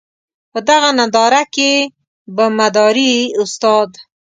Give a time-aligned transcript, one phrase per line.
[0.51, 1.71] په دغه ننداره کې
[2.35, 3.89] به مداري استاد.